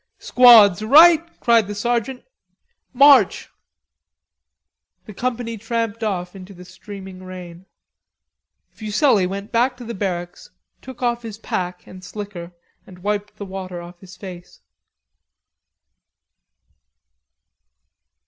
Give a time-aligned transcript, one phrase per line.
[0.17, 2.23] "Squads, right," cried the sergeant.
[2.91, 3.51] "March!"
[5.05, 7.67] The company tramped off into the streaming rain.
[8.71, 10.49] Fuselli went back to the barracks,
[10.81, 12.51] took off his pack and slicker
[12.87, 14.61] and wiped the water off his face.